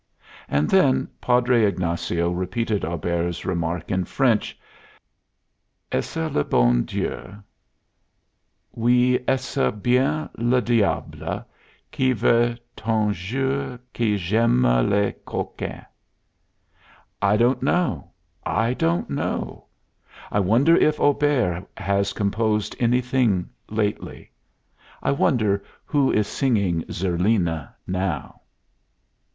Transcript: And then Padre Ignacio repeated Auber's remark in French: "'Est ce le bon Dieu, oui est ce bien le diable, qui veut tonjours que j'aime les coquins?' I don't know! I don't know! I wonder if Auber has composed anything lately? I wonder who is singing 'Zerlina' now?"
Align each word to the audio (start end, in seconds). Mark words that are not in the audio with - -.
And 0.47 0.67
then 0.67 1.07
Padre 1.21 1.63
Ignacio 1.65 2.31
repeated 2.31 2.83
Auber's 2.83 3.45
remark 3.45 3.91
in 3.91 4.05
French: 4.05 4.57
"'Est 5.91 6.03
ce 6.09 6.27
le 6.33 6.43
bon 6.43 6.83
Dieu, 6.85 7.35
oui 8.75 9.19
est 9.27 9.39
ce 9.39 9.69
bien 9.71 10.27
le 10.39 10.59
diable, 10.59 11.45
qui 11.91 12.13
veut 12.13 12.57
tonjours 12.75 13.77
que 13.93 14.17
j'aime 14.17 14.63
les 14.89 15.13
coquins?' 15.23 15.85
I 17.21 17.37
don't 17.37 17.61
know! 17.61 18.07
I 18.43 18.73
don't 18.73 19.07
know! 19.07 19.65
I 20.31 20.39
wonder 20.39 20.75
if 20.77 20.99
Auber 20.99 21.63
has 21.77 22.11
composed 22.13 22.75
anything 22.79 23.51
lately? 23.69 24.31
I 25.03 25.11
wonder 25.11 25.61
who 25.85 26.11
is 26.11 26.25
singing 26.27 26.85
'Zerlina' 26.89 27.75
now?" 27.85 28.41